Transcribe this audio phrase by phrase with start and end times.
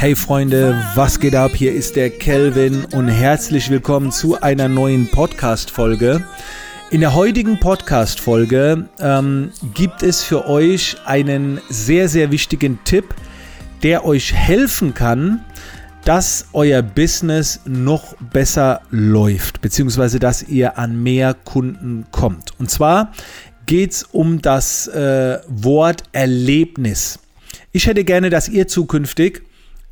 [0.00, 1.50] Hey Freunde, was geht ab?
[1.54, 6.24] Hier ist der Kelvin und herzlich willkommen zu einer neuen Podcast-Folge.
[6.90, 13.14] In der heutigen Podcast-Folge ähm, gibt es für euch einen sehr, sehr wichtigen Tipp,
[13.82, 15.44] der euch helfen kann,
[16.06, 22.58] dass euer Business noch besser läuft, beziehungsweise dass ihr an mehr Kunden kommt.
[22.58, 23.12] Und zwar
[23.66, 27.18] geht es um das äh, Wort Erlebnis.
[27.72, 29.42] Ich hätte gerne, dass ihr zukünftig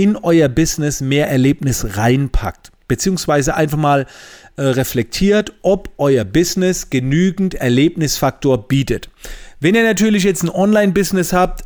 [0.00, 4.06] in euer Business mehr Erlebnis reinpackt, beziehungsweise einfach mal
[4.56, 9.10] äh, reflektiert, ob euer Business genügend Erlebnisfaktor bietet.
[9.60, 11.64] Wenn ihr natürlich jetzt ein Online-Business habt,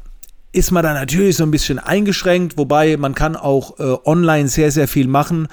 [0.50, 4.72] ist man da natürlich so ein bisschen eingeschränkt, wobei man kann auch äh, online sehr,
[4.72, 5.46] sehr viel machen,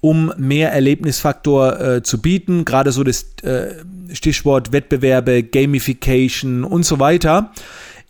[0.00, 2.64] um mehr Erlebnisfaktor äh, zu bieten.
[2.64, 3.74] Gerade so das äh,
[4.12, 7.50] Stichwort Wettbewerbe, Gamification und so weiter.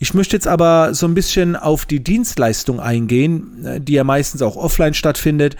[0.02, 4.40] Ich möchte jetzt aber so ein bisschen auf die Dienstleistung eingehen, äh, die ja meistens
[4.40, 5.56] auch offline stattfindet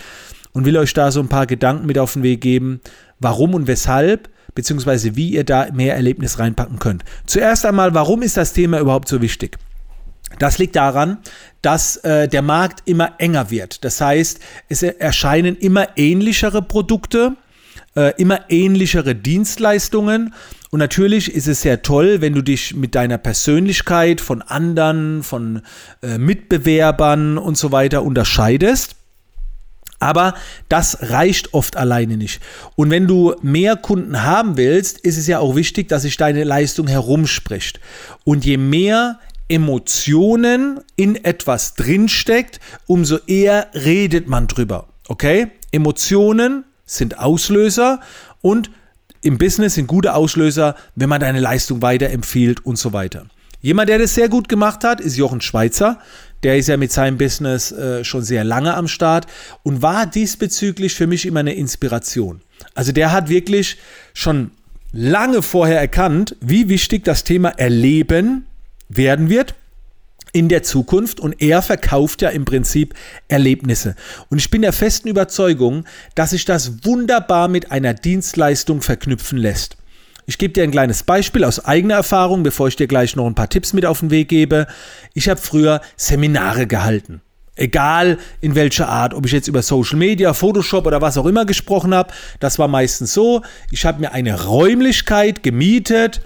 [0.52, 2.80] und will euch da so ein paar Gedanken mit auf den Weg geben,
[3.19, 7.05] warum und weshalb, beziehungsweise wie ihr da mehr Erlebnis reinpacken könnt.
[7.27, 9.58] Zuerst einmal, warum ist das Thema überhaupt so wichtig?
[10.38, 11.19] Das liegt daran,
[11.60, 13.84] dass äh, der Markt immer enger wird.
[13.84, 17.36] Das heißt, es erscheinen immer ähnlichere Produkte,
[17.96, 20.34] äh, immer ähnlichere Dienstleistungen.
[20.70, 25.62] Und natürlich ist es sehr toll, wenn du dich mit deiner Persönlichkeit von anderen, von
[26.02, 28.97] äh, Mitbewerbern und so weiter unterscheidest.
[29.98, 30.34] Aber
[30.69, 32.41] das reicht oft alleine nicht.
[32.74, 36.44] Und wenn du mehr Kunden haben willst, ist es ja auch wichtig, dass sich deine
[36.44, 37.80] Leistung herumspricht.
[38.25, 44.88] Und je mehr Emotionen in etwas drinsteckt, umso eher redet man drüber.
[45.08, 45.48] Okay?
[45.70, 46.64] Emotionen
[46.96, 48.00] sind Auslöser
[48.41, 48.70] und
[49.22, 53.27] im Business sind gute Auslöser, wenn man deine Leistung weiterempfiehlt und so weiter.
[53.60, 55.98] Jemand, der das sehr gut gemacht hat, ist Jochen Schweizer.
[56.42, 59.27] Der ist ja mit seinem Business äh, schon sehr lange am Start
[59.62, 62.41] und war diesbezüglich für mich immer eine Inspiration.
[62.74, 63.77] Also der hat wirklich
[64.14, 64.52] schon
[64.92, 68.47] lange vorher erkannt, wie wichtig das Thema Erleben
[68.88, 69.54] werden wird
[70.32, 72.94] in der Zukunft und er verkauft ja im Prinzip
[73.28, 73.96] Erlebnisse.
[74.28, 79.76] Und ich bin der festen Überzeugung, dass sich das wunderbar mit einer Dienstleistung verknüpfen lässt.
[80.26, 83.34] Ich gebe dir ein kleines Beispiel aus eigener Erfahrung, bevor ich dir gleich noch ein
[83.34, 84.66] paar Tipps mit auf den Weg gebe.
[85.12, 87.20] Ich habe früher Seminare gehalten.
[87.56, 91.44] Egal in welcher Art, ob ich jetzt über Social Media, Photoshop oder was auch immer
[91.44, 93.42] gesprochen habe, das war meistens so.
[93.70, 96.22] Ich habe mir eine Räumlichkeit gemietet,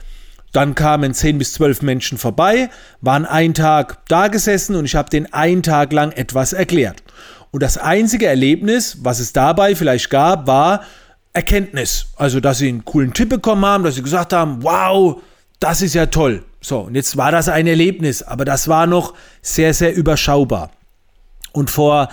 [0.54, 2.70] dann kamen 10 bis 12 Menschen vorbei,
[3.00, 7.02] waren einen Tag da gesessen und ich habe den einen Tag lang etwas erklärt.
[7.50, 10.82] Und das einzige Erlebnis, was es dabei vielleicht gab, war
[11.32, 12.06] Erkenntnis.
[12.16, 15.20] Also, dass sie einen coolen Tipp bekommen haben, dass sie gesagt haben, wow,
[15.58, 16.44] das ist ja toll.
[16.60, 20.70] So, und jetzt war das ein Erlebnis, aber das war noch sehr, sehr überschaubar.
[21.52, 22.08] Und vor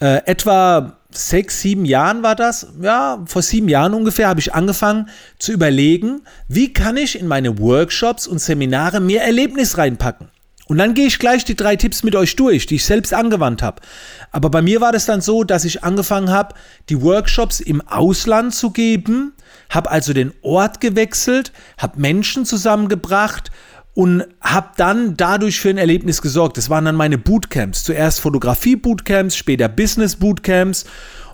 [0.00, 5.08] äh, etwa sechs, sieben Jahren war das, ja, vor sieben Jahren ungefähr, habe ich angefangen
[5.38, 10.28] zu überlegen, wie kann ich in meine Workshops und Seminare mehr Erlebnis reinpacken.
[10.70, 13.60] Und dann gehe ich gleich die drei Tipps mit euch durch, die ich selbst angewandt
[13.60, 13.82] habe.
[14.30, 16.54] Aber bei mir war das dann so, dass ich angefangen habe,
[16.88, 19.32] die Workshops im Ausland zu geben,
[19.68, 23.50] habe also den Ort gewechselt, habe Menschen zusammengebracht
[23.94, 26.56] und habe dann dadurch für ein Erlebnis gesorgt.
[26.56, 27.84] Das waren dann meine Bootcamps.
[27.84, 30.84] Zuerst Fotografie-Bootcamps, später Business-Bootcamps.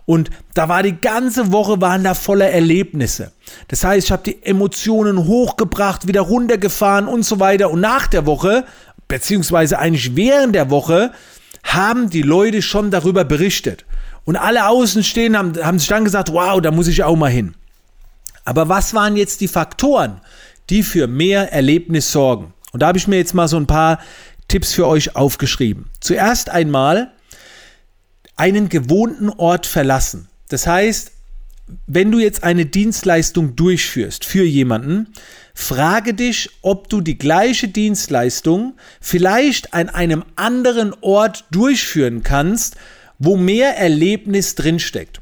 [0.07, 3.33] Und da war die ganze Woche waren da voller Erlebnisse.
[3.69, 7.71] Das heißt, ich habe die Emotionen hochgebracht, wieder runtergefahren und so weiter.
[7.71, 8.65] Und nach der Woche,
[9.09, 11.13] beziehungsweise eigentlich während der Woche,
[11.65, 13.85] haben die Leute schon darüber berichtet.
[14.25, 17.55] Und alle Außenstehenden haben, haben sich dann gesagt, wow, da muss ich auch mal hin.
[18.45, 20.21] Aber was waren jetzt die Faktoren,
[20.71, 22.53] die für mehr Erlebnis sorgen?
[22.73, 24.01] Und da habe ich mir jetzt mal so ein paar
[24.49, 25.91] Tipps für euch aufgeschrieben.
[26.01, 27.13] Zuerst einmal
[28.37, 30.29] einen gewohnten Ort verlassen.
[30.49, 31.13] Das heißt,
[31.87, 35.09] wenn du jetzt eine Dienstleistung durchführst für jemanden,
[35.55, 42.77] frage dich, ob du die gleiche Dienstleistung vielleicht an einem anderen Ort durchführen kannst,
[43.19, 45.21] wo mehr Erlebnis drinsteckt.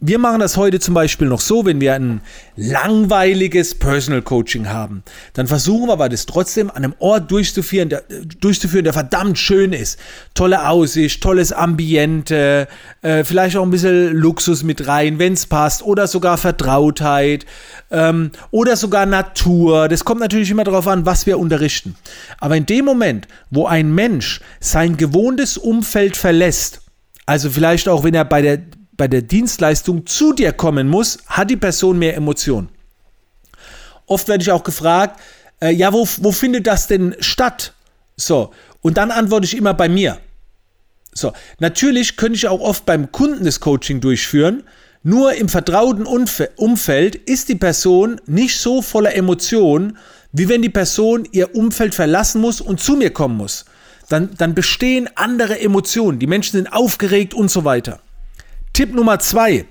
[0.00, 2.20] Wir machen das heute zum Beispiel noch so, wenn wir ein
[2.54, 5.02] langweiliges Personal Coaching haben,
[5.32, 8.04] dann versuchen wir aber das trotzdem an einem Ort durchzuführen, der,
[8.38, 9.98] durchzuführen, der verdammt schön ist.
[10.34, 12.68] Tolle Aussicht, tolles Ambiente,
[13.02, 17.44] äh, vielleicht auch ein bisschen Luxus mit rein, wenn es passt, oder sogar Vertrautheit
[17.90, 19.88] ähm, oder sogar Natur.
[19.88, 21.96] Das kommt natürlich immer darauf an, was wir unterrichten.
[22.38, 26.82] Aber in dem Moment, wo ein Mensch sein gewohntes Umfeld verlässt,
[27.26, 28.60] also vielleicht auch, wenn er bei der
[28.98, 32.68] bei der Dienstleistung zu dir kommen muss, hat die Person mehr Emotionen.
[34.06, 35.20] Oft werde ich auch gefragt,
[35.60, 37.72] äh, ja, wo, wo findet das denn statt?
[38.16, 38.52] So,
[38.82, 40.18] und dann antworte ich immer bei mir.
[41.14, 44.64] So, natürlich könnte ich auch oft beim Kunden das Coaching durchführen.
[45.02, 49.96] Nur im vertrauten Umfeld ist die Person nicht so voller Emotionen,
[50.32, 53.64] wie wenn die Person ihr Umfeld verlassen muss und zu mir kommen muss.
[54.08, 56.18] Dann, dann bestehen andere Emotionen.
[56.18, 58.00] Die Menschen sind aufgeregt und so weiter.
[58.78, 59.64] Tipp Nummer zwei.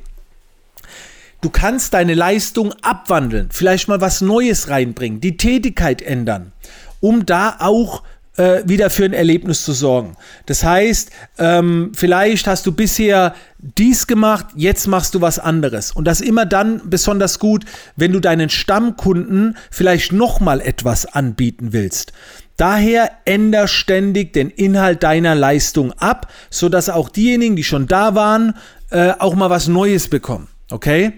[1.40, 6.52] Du kannst deine Leistung abwandeln, vielleicht mal was Neues reinbringen, die Tätigkeit ändern,
[7.00, 8.04] um da auch
[8.38, 10.16] äh, wieder für ein Erlebnis zu sorgen.
[10.46, 15.92] Das heißt, ähm, vielleicht hast du bisher dies gemacht, jetzt machst du was anderes.
[15.92, 22.14] Und das immer dann besonders gut, wenn du deinen Stammkunden vielleicht nochmal etwas anbieten willst.
[22.56, 28.56] Daher änder ständig den Inhalt deiner Leistung ab, sodass auch diejenigen, die schon da waren,
[28.90, 30.48] äh, auch mal was Neues bekommen.
[30.72, 31.14] Okay?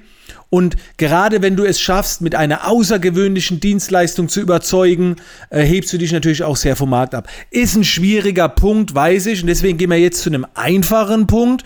[0.50, 5.18] Und gerade wenn du es schaffst, mit einer außergewöhnlichen Dienstleistung zu überzeugen,
[5.50, 7.28] äh, hebst du dich natürlich auch sehr vom Markt ab.
[7.52, 9.42] Ist ein schwieriger Punkt, weiß ich.
[9.42, 11.64] Und deswegen gehen wir jetzt zu einem einfachen Punkt.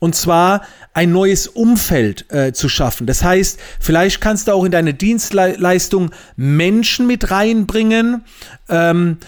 [0.00, 3.06] Und zwar ein neues Umfeld äh, zu schaffen.
[3.06, 8.24] Das heißt, vielleicht kannst du auch in deine Dienstleistung Menschen mit reinbringen,
[8.68, 9.18] ähm,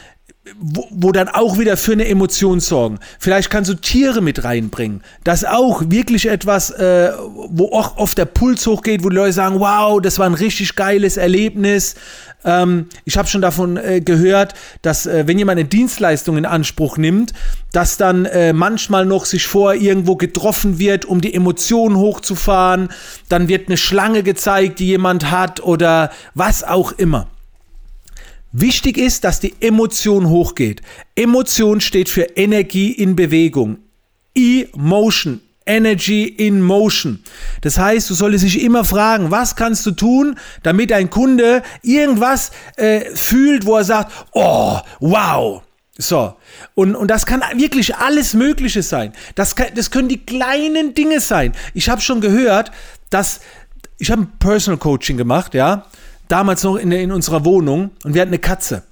[0.59, 2.99] wo, wo, dann auch wieder für eine Emotion sorgen.
[3.19, 5.03] Vielleicht kannst du Tiere mit reinbringen.
[5.23, 7.13] Das auch wirklich etwas, äh,
[7.51, 10.77] wo auch oft der Puls hochgeht, wo die Leute sagen, wow, das war ein richtig
[10.77, 11.95] geiles Erlebnis.
[12.43, 16.97] Ähm, ich habe schon davon äh, gehört, dass äh, wenn jemand eine Dienstleistung in Anspruch
[16.97, 17.35] nimmt,
[17.73, 22.89] dass dann äh, manchmal noch sich vor irgendwo getroffen wird, um die Emotionen hochzufahren.
[23.29, 27.27] Dann wird eine Schlange gezeigt, die jemand hat oder was auch immer.
[28.53, 30.83] Wichtig ist, dass die Emotion hochgeht.
[31.15, 33.79] Emotion steht für Energie in Bewegung.
[34.35, 35.41] E-Motion.
[35.67, 37.23] Energy in Motion.
[37.61, 42.51] Das heißt, du solltest dich immer fragen, was kannst du tun, damit ein Kunde irgendwas
[42.77, 45.63] äh, fühlt, wo er sagt, oh, wow.
[45.97, 46.35] So,
[46.75, 49.13] und, und das kann wirklich alles Mögliche sein.
[49.35, 51.53] Das, kann, das können die kleinen Dinge sein.
[51.75, 52.73] Ich habe schon gehört,
[53.11, 53.41] dass
[53.99, 55.87] ich habe ein Personal Coaching gemacht, ja,
[56.31, 58.83] damals noch in, in unserer Wohnung und wir hatten eine Katze.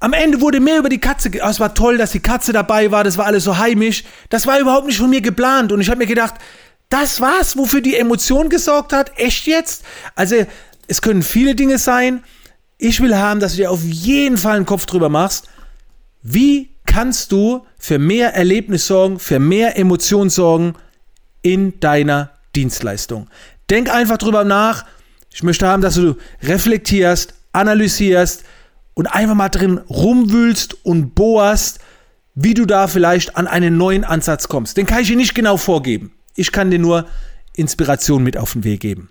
[0.00, 1.30] Am Ende wurde mehr über die Katze.
[1.42, 3.04] Oh, es war toll, dass die Katze dabei war.
[3.04, 4.04] Das war alles so heimisch.
[4.28, 5.72] Das war überhaupt nicht von mir geplant.
[5.72, 6.34] Und ich habe mir gedacht,
[6.90, 9.12] das war's, wofür die Emotion gesorgt hat.
[9.16, 9.82] Echt jetzt?
[10.14, 10.44] Also,
[10.88, 12.22] es können viele Dinge sein.
[12.76, 15.48] Ich will haben, dass du dir auf jeden Fall einen Kopf drüber machst.
[16.22, 20.74] Wie kannst du für mehr Erlebnis sorgen, für mehr Emotion sorgen
[21.40, 23.28] in deiner Dienstleistung?
[23.70, 24.84] Denk einfach drüber nach
[25.34, 26.14] ich möchte haben, dass du
[26.44, 28.44] reflektierst, analysierst
[28.94, 31.80] und einfach mal drin rumwühlst und bohrst,
[32.36, 34.76] wie du da vielleicht an einen neuen Ansatz kommst.
[34.76, 36.12] Den kann ich dir nicht genau vorgeben.
[36.36, 37.06] Ich kann dir nur
[37.56, 39.10] Inspiration mit auf den Weg geben.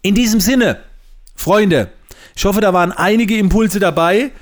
[0.00, 0.78] In diesem Sinne,
[1.34, 1.90] Freunde,
[2.34, 4.32] ich hoffe, da waren einige Impulse dabei.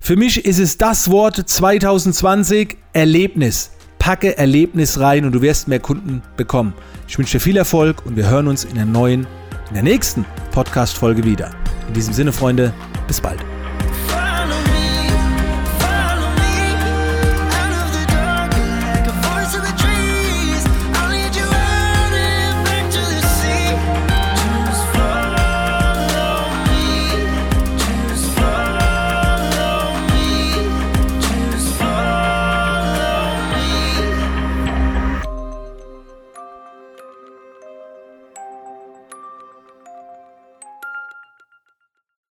[0.00, 3.70] Für mich ist es das Wort 2020 Erlebnis.
[4.00, 6.74] Packe Erlebnis rein und du wirst mehr Kunden bekommen.
[7.06, 9.28] Ich wünsche dir viel Erfolg und wir hören uns in der neuen
[9.70, 11.50] in der nächsten Podcast-Folge wieder.
[11.88, 12.72] In diesem Sinne, Freunde,
[13.06, 13.49] bis bald.